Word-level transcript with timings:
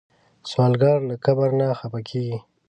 سوالګر 0.49 0.97
له 1.09 1.15
کبر 1.25 1.49
نه 1.59 1.67
خفه 1.79 1.99
کېږي 2.09 2.37